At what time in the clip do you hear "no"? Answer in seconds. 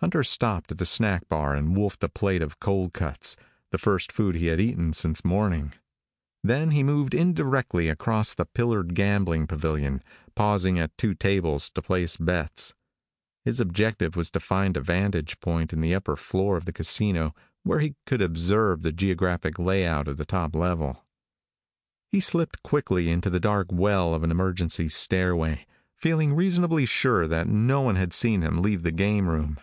27.48-27.80